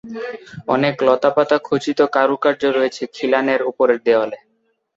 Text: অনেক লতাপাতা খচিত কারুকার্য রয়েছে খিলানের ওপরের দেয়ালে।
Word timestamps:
অনেক 0.67 0.95
লতাপাতা 1.07 1.57
খচিত 1.63 1.99
কারুকার্য 2.15 2.61
রয়েছে 2.69 3.03
খিলানের 3.15 3.61
ওপরের 3.61 3.99
দেয়ালে। 4.05 4.37